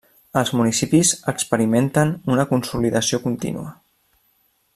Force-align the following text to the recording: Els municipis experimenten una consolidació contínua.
Els 0.39 0.51
municipis 0.59 1.11
experimenten 1.33 2.15
una 2.37 2.47
consolidació 2.55 3.21
contínua. 3.27 3.71